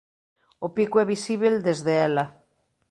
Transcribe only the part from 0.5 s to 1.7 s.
O pico é visíbel